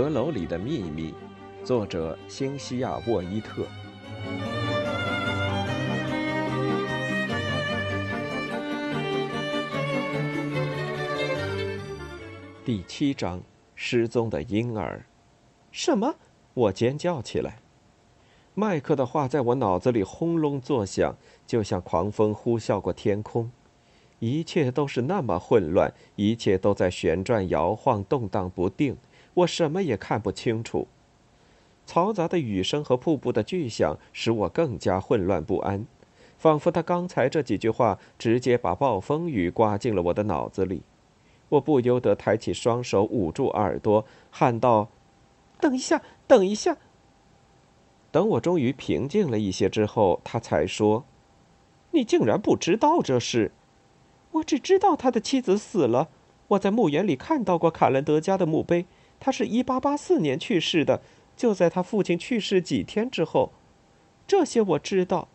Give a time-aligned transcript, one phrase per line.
[0.00, 1.12] 阁楼里的秘密，
[1.62, 3.66] 作者辛西亚·沃伊特。
[12.64, 13.42] 第七章：
[13.74, 15.04] 失踪的婴儿。
[15.70, 16.14] 什么？
[16.54, 17.58] 我尖叫起来。
[18.54, 21.14] 麦克的话在我脑子里轰隆作响，
[21.46, 23.50] 就像狂风呼啸过天空。
[24.18, 28.96] 一切都是那么混乱，一切都在旋转、摇晃、动荡不定。
[29.34, 30.88] 我什么也看不清楚，
[31.86, 35.86] 嘈杂的雨声和瀑布的巨响使我更加混乱不安，
[36.36, 40.82] 仿佛他刚才这几句话直接把暴风雨刮进了我的脑子里。
[41.50, 44.88] 我不由得抬起双手捂住耳朵，喊道
[45.60, 46.76] ：“等一下，等一下！”
[48.12, 51.04] 等我终于平静了一些之后，他才说
[51.90, 53.52] ：“你竟然不知道这事？
[54.32, 56.08] 我只知道他的妻子死了。
[56.48, 58.86] 我在墓园里看到过卡兰德家的墓碑。”
[59.20, 61.02] 他是一八八四年去世的，
[61.36, 63.52] 就在他父亲去世几天之后。
[64.26, 65.28] 这些我知道。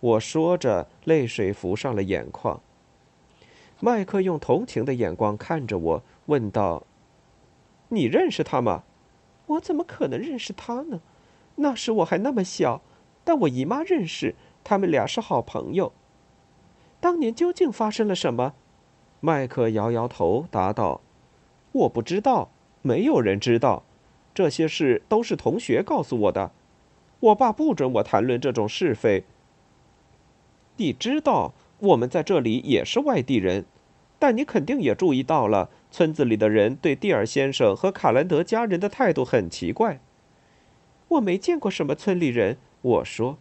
[0.00, 2.60] 我说着，泪水浮上了眼眶。
[3.80, 6.84] 麦克用同情的眼光看着我，问道
[7.90, 8.84] ：“你认识他吗
[9.46, 11.00] ？”“我怎么可能认识他呢？
[11.56, 12.80] 那时我还那么小。
[13.24, 15.92] 但我姨妈认识，他们俩是好朋友。
[17.00, 18.54] ”“当年究竟发生了什么？”
[19.20, 21.00] 麦克摇摇头，答道
[21.72, 22.50] ：“我不知道。”
[22.82, 23.84] 没有人知道，
[24.34, 26.52] 这些事都是同学告诉我的。
[27.20, 29.24] 我爸不准我谈论这种是非。
[30.76, 33.64] 你知道我们在这里也是外地人，
[34.18, 40.00] 但你肯定也注意到了，村子里的人对蒂尔先生和卡兰德家人的态度很奇怪。
[41.08, 43.38] 我没见过什么村里人，我说，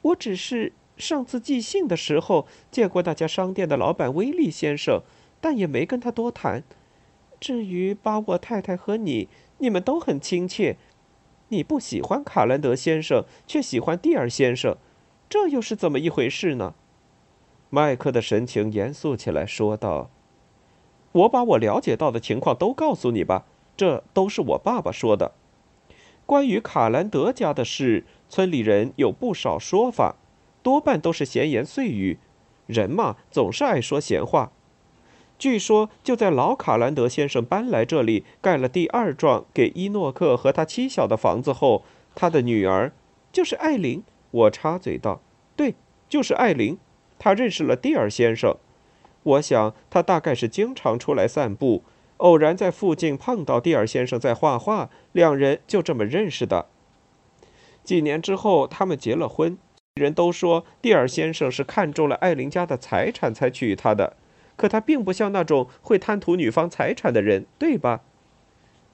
[0.00, 5.02] 我只是上次寄信的时候见过那家商店的老板威利先生，
[5.40, 6.62] 但也没跟他多谈。
[7.40, 9.28] 至于巴沃太太和你，
[9.58, 10.76] 你们都很亲切。
[11.48, 14.76] 你不喜欢卡兰德先生，却喜欢蒂尔先生，
[15.28, 16.74] 这又是怎么一回事呢？
[17.70, 20.10] 麦克的神情严肃起来，说道
[21.12, 25.32] ：“我把我了解到的情况都告诉你吧，这都是我爸爸说的。
[26.26, 30.16] 关于卡兰德家的事，村里人有不少说法，
[30.62, 32.18] 多半都是闲言碎语。
[32.66, 34.52] 人嘛，总是爱说闲话。”
[35.38, 41.84] 据说，就在老卡兰德先生搬来这里，盖了第二幢给伊诺克和他妻小的房子后，
[42.16, 42.92] 他的女儿，
[43.32, 44.02] 就是艾琳。
[44.30, 45.22] 我插嘴道
[45.54, 45.76] ：“对，
[46.08, 46.76] 就是艾琳。
[47.18, 48.56] 她认识了蒂尔先生。
[49.22, 51.84] 我想，他大概是经常出来散步，
[52.18, 56.66] 偶然在附近碰到蒂尔先生在画画，两人就这么认识的。
[57.84, 59.56] 几年之后，他们结了婚。
[59.94, 64.16] 人都说，蒂尔先生是看中了艾琳家的财产才娶她的。”
[64.58, 68.00] 可他并不像那种会贪图女方财产的人，对吧？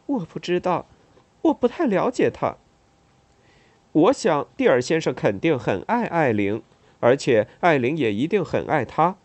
[0.04, 0.86] 我不知道，
[1.40, 2.58] 我不太了解他。
[3.92, 6.62] 我想蒂尔先生肯定很爱艾琳，
[7.00, 9.16] 而且艾琳也一定很爱他。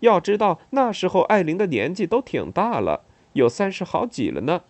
[0.00, 4.64] 要知道那时候艾琳的年纪都挺大了，有三十好几了呢。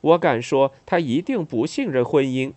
[0.00, 2.54] 我敢说他一定不信任婚姻。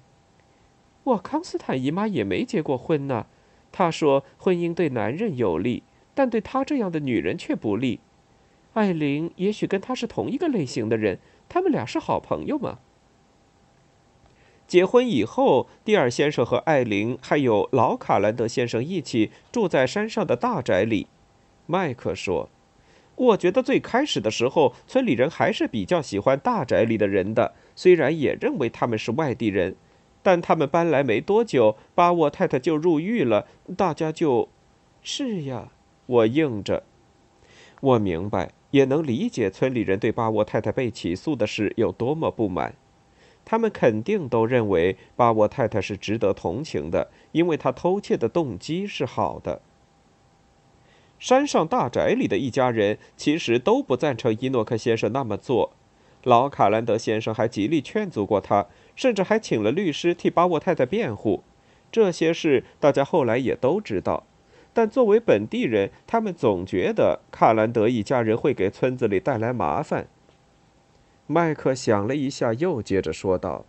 [1.03, 3.25] 我康斯坦姨妈也没结过婚呢。
[3.73, 5.83] 她说婚姻对男人有利。
[6.17, 7.99] 但对她这样的女人却不利。
[8.75, 12.79] 艾琳也许跟他是同一个类型的人，他们俩是好朋友吗？
[14.67, 21.07] 结婚以后，蒂尔先生和艾琳还有老卡兰德先生一起住在山上的大宅里。
[21.67, 22.49] 麦克说
[23.15, 29.75] ：“我觉得最开始的时候，村里人还是比较喜欢大宅里的人的，虽然也认为他们是外地人。
[30.21, 33.47] 但他们搬来没多久，巴沃太太就入狱了，
[33.77, 34.49] 大家就……
[35.01, 35.71] 是呀。”
[36.07, 36.83] 我应着，
[37.85, 42.73] 我明白，也能理解村里人对巴沃太太被起诉的事有多么不满。
[43.45, 49.61] 他们肯定都认为巴沃太太是值得同情的，因为她偷窃的动机是好的。
[51.19, 55.73] 山上大宅里的一家人其实都不赞成伊诺克先生那么做。
[56.23, 58.65] 老卡兰德先生还极力劝阻过他，
[58.95, 61.43] 甚至还请了律师替巴沃太太辩护。
[61.91, 64.25] 这些事大家后来也都知道。
[64.75, 70.07] 但作为本地人，他们总觉得卡兰德一家人会给村子里带来麻烦。
[71.27, 73.63] 麦克想了一下，又接着说道：“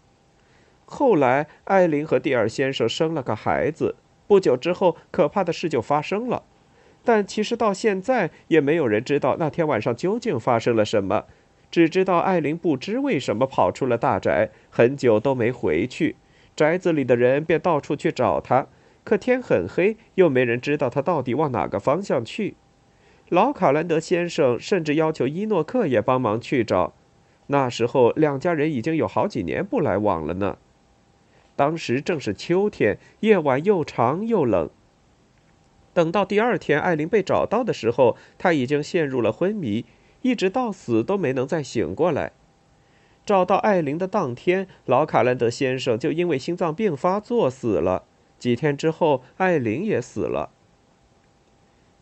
[0.85, 3.95] 后来，艾琳和蒂尔先生生了个孩子，
[4.27, 6.43] 不久之后，可怕的事就发生了。
[7.05, 11.27] 但其实到现在，也没有人知道那天晚上究竟发生了什么，
[11.71, 16.17] 只知道艾琳不知为什么跑出了大宅，很久都没回去，
[16.57, 18.67] 宅子里的人便到处去找她。”
[19.07, 22.57] 可天很黑，又没人知道他到底往哪个方向去。
[23.29, 26.93] 老卡兰德先生甚至要求伊诺克也帮忙去找。
[27.47, 30.59] 那时候两家人已经有好几年不来往了呢。
[31.55, 34.69] 当时正是秋天，夜晚又长又冷。
[35.95, 39.85] 等到第二天艾琳被找到的时候，她已经陷入了昏迷，
[40.23, 42.33] 一直到死都没能再醒过来。
[43.25, 48.03] 找到艾琳的当天，老卡兰德先生就因为心脏病发作死了。
[48.39, 50.51] 几天之后，艾琳也死了。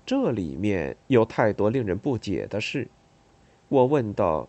[0.07, 2.89] 这里面有太多令人不解的事。
[3.69, 4.49] 我问道：“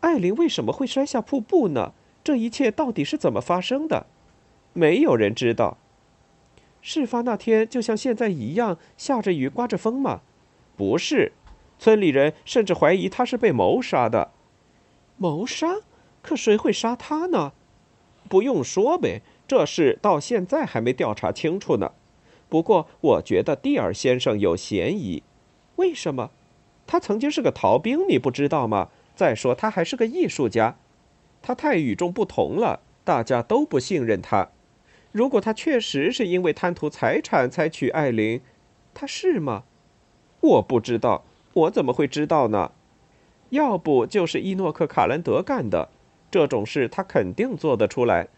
[0.00, 1.92] 艾琳为什么会摔下瀑布呢？
[2.24, 4.06] 这一切到底是怎么发生的？”
[4.72, 5.78] 没有人知道。
[6.82, 10.22] 事发那天就像现在一样，下着雨，刮着风吗？
[10.76, 11.32] 不是，
[11.78, 14.32] 村里人甚至怀疑他是被谋杀的。
[15.16, 15.76] 谋杀？
[16.22, 17.52] 可谁会杀他呢？
[18.28, 21.90] 不用说呗，这事到现在还没调查清楚呢。
[22.48, 25.24] 不过，我觉得蒂尔先生有嫌疑。
[25.74, 26.30] 为什么？
[26.86, 28.90] 他曾经是个逃兵，你不知道吗？
[29.16, 30.76] 再说，他还是个艺术家。
[31.42, 34.50] 他太与众不同了，大家都不信任他。
[35.10, 38.40] 如果他确实是因为贪图财产才娶艾琳，
[38.94, 39.64] 他是吗？
[40.40, 41.24] 我不知道，
[41.54, 42.70] 我怎么会知道呢？
[43.48, 45.88] 要不就是伊诺克·卡兰德干的，
[46.30, 48.28] 这种事他肯定做得出来。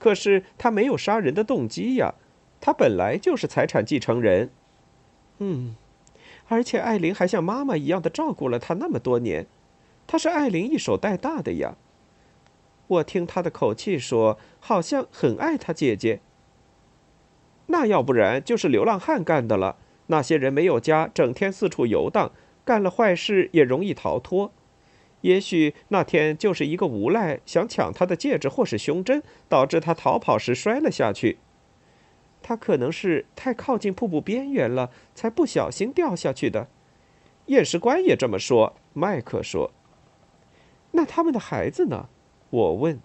[0.00, 2.14] 可是他没有杀人的动机呀。
[2.60, 4.50] 他本来就是财产继承人，
[5.38, 5.76] 嗯，
[6.48, 9.46] 而且艾琳还像妈妈一样的照顾了他那么多年，
[10.06, 11.76] 他是艾琳一手带大的呀。
[12.86, 16.20] 我听他的口气说，好像很爱他姐姐。
[17.66, 19.76] 那要不然就是流浪汉干的了。
[20.08, 22.32] 那些人没有家，整天四处游荡，
[22.64, 24.52] 干了坏事也容易逃脱。
[25.22, 31.38] 也许那天就是一个无赖想抢他的戒指或是胸针，导致他逃跑时摔了下去。
[32.42, 36.68] 他可能是太靠近瀑布边缘了，才不小心掉下去的。
[37.46, 38.74] 验尸官也这么说。
[38.92, 39.72] 麦克说
[40.92, 42.08] ：“那他们的孩子呢？”
[42.50, 43.00] 我问。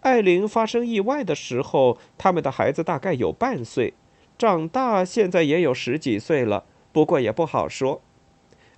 [0.00, 3.94] 艾琳发生意外的时候，他们的孩子大概有半岁，
[4.36, 6.64] 长大现在也有十几岁了。
[6.92, 8.02] 不过也不好说。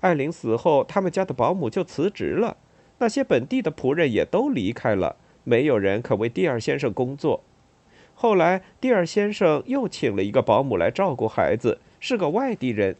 [0.00, 2.56] 艾琳死后，他们家的保姆就辞职了，
[2.98, 7.42] 那些本地的仆人也都离开了，没有人肯为蒂尔先生工作。
[8.14, 12.96] 后来，蒂尔先生又请了一个保姆来照顾孩子，是个外地人。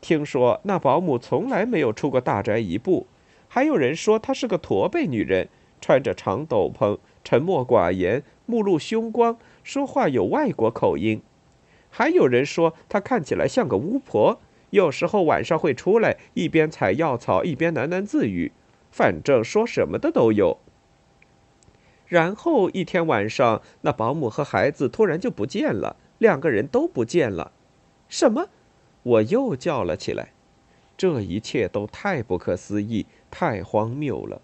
[0.00, 3.06] 听说那保姆从来没有出过大宅一步，
[3.48, 5.48] 还有人说她是个驼背女人，
[5.80, 11.20] 穿着长斗篷，沉默寡言，目露凶光，说话有外国口音。
[11.90, 14.38] 还有人说她看起来像个巫婆，
[14.76, 18.52] 有时候晚上会出来，一边采药草，一边喃喃自语，
[18.90, 20.58] 反正说什么的都有。
[22.06, 27.52] 然后一天晚上，那保姆和孩子突然就不见了，两个人都不见了。
[28.10, 28.48] 什么？
[29.02, 30.32] 我又叫了起来。
[30.98, 34.42] 这一切都太不可思议，太荒谬了。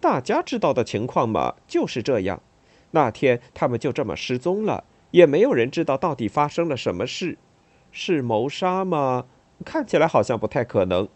[0.00, 2.42] 大家知道的情况嘛，就是这样。
[2.90, 7.38] 那天他们就这么失踪了，也没有人知道到底发生了什么事。
[8.00, 9.24] 是谋杀吗？
[9.64, 11.08] 看起来好像不太可能，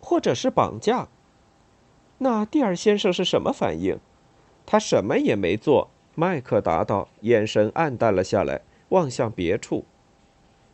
[0.00, 1.08] 或者是绑架。
[2.18, 3.98] 那蒂尔先生是什么反应？
[4.66, 8.60] 他什么也没做，麦克答道，眼神暗淡了下来，
[8.90, 9.86] 望向别处。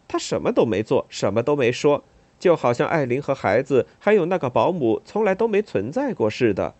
[0.09, 2.03] 他什么都没做，什么都没说，
[2.41, 6.75] 就好像艾琳和孩子还有那个保姆从来都没存在过似的。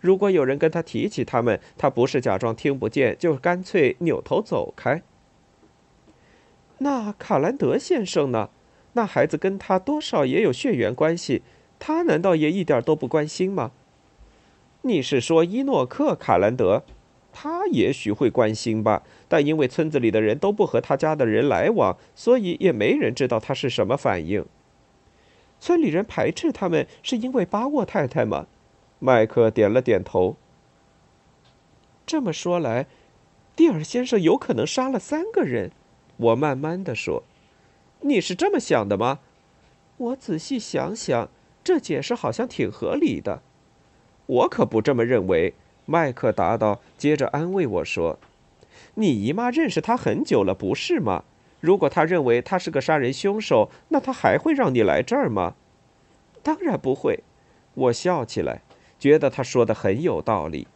[0.00, 5.02] 如果有人跟他提起他们，他不是假装听不见，就干脆扭头走开。
[6.78, 8.50] 那卡兰德先生呢？
[8.94, 11.42] 那孩子跟他多少也有血缘关系，
[11.78, 13.72] 他难道也一点都不关心吗？
[14.82, 16.82] 你是说伊诺克·卡兰德？
[17.32, 24.44] 他也许会关心吧，但因为村子里的人都不和他家的人来往，所以也没人知道他是什么反应。
[25.58, 28.46] 村里人排斥他们，是因为巴沃太太吗？
[29.00, 30.36] 麦克点了点头。
[32.06, 32.86] 这么说来，
[33.56, 35.72] 蒂尔先生有可能杀了三个人。
[36.16, 37.22] 我慢慢的说
[38.02, 39.18] ：“你是这么想的吗？”
[39.96, 41.28] 我仔细想想，
[41.62, 43.42] 这解释好像挺合理的。
[44.26, 45.54] 我可不这么认为，
[45.86, 48.18] 麦克答道，接着安慰我说
[48.94, 51.24] ：“你姨妈认识他很久了，不是吗？
[51.60, 55.54] 如果他认为他是个杀人凶手，那他还会让你来这儿吗
[56.42, 57.20] ？”“当然不会。”
[57.74, 58.62] 我笑起来，
[58.98, 60.68] 觉得他说的很有道理。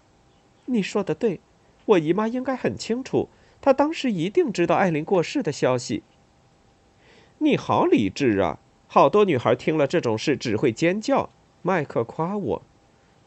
[0.66, 1.40] 你说的对，
[1.86, 3.28] 我姨妈应该很清楚，
[3.60, 6.02] 他当时一定知道艾琳过世的消息。
[7.38, 8.58] 你好理智啊！
[8.86, 11.30] 好多女孩听了这种事只会尖叫。
[11.62, 12.62] 麦克夸我。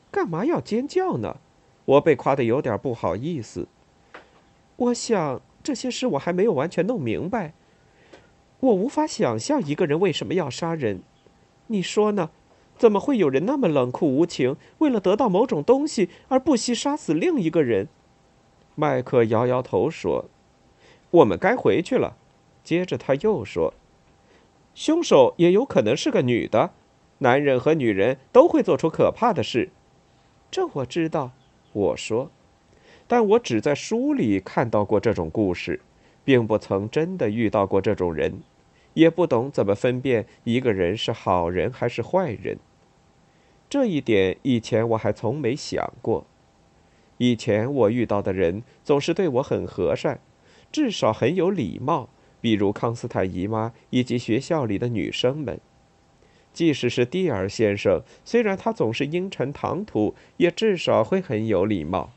[0.09, 1.37] 干嘛要尖叫呢？
[1.85, 3.67] 我被夸的有点不好意思。
[4.75, 7.53] 我想这些事我还没有完全弄明白。
[8.59, 11.01] 我无法想象一个人为什么要杀人。
[11.67, 12.29] 你说呢？
[12.77, 17.87] 怎么会有人那么冷酷无情，为了得到某种东西而不惜杀死另一个人？
[18.75, 20.25] 麦克摇摇头说
[21.11, 22.17] ：“我们该回去了。”
[22.63, 23.73] 接着他又说
[24.73, 26.71] ：“凶手也有可能是个女的。
[27.19, 29.69] 男人和女人都会做出可怕的事。”
[30.49, 31.31] 这我知道，
[31.73, 32.29] 我说，
[33.07, 35.81] 但我只在书里看到过这种故事，
[36.23, 38.41] 并不曾真的遇到过这种人，
[38.93, 42.57] 也不懂怎么分辨一个人是好人还是坏人。
[43.69, 46.25] 这一点以前我还从没想过。
[47.21, 50.19] 以前我遇到的人总是对我很和善，
[50.71, 52.09] 至少很有礼貌，
[52.41, 55.59] 比如康斯坦姨妈以及学校里的女生们。
[56.51, 62.09] 即使是蒂尔先生，虽然他总是阴沉唐突，也至少会很有礼貌。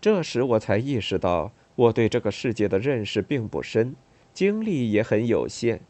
[0.00, 3.94] 这时我才意识到，我对这个世界的认识并不深，
[4.34, 5.80] 经历也很有限。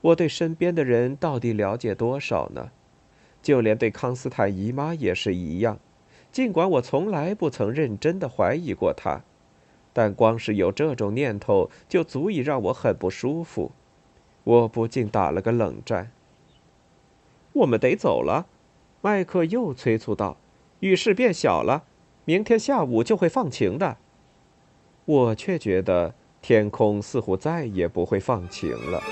[0.00, 2.72] 我对身边的人到底了解多少呢？
[3.40, 5.78] 就连对康斯坦姨妈也是一样，
[6.36, 9.22] 尽管我从来不曾认真的怀疑过他，
[9.94, 13.72] 但光是有这种念头就足以让我很不舒服。
[14.44, 16.12] 我不禁打了个冷战。
[17.54, 18.48] 我们得走了，
[19.00, 20.36] 麦克又催促道
[20.80, 21.84] ：“雨势变小了，
[22.26, 23.96] 明天下午就会放晴的。”
[25.06, 29.02] 我却觉得天空似乎再也不会放晴了。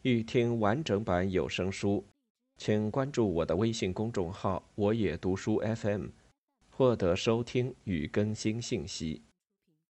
[0.00, 2.02] 欲听完整版有声书，
[2.62, 6.08] 请关注我的微信公众号“我也读书 FM”，
[6.68, 9.22] 获得收听与更新信息。